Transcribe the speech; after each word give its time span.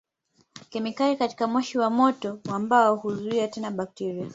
Kemikali 0.69 1.15
katika 1.17 1.47
moshi 1.47 1.77
wa 1.77 1.89
moto 1.89 2.39
wa 2.49 2.59
mbao 2.59 2.95
huzuia 2.95 3.47
tena 3.47 3.71
bakteria. 3.71 4.29